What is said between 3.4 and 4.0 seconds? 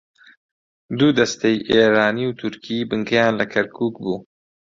لە کەرکووک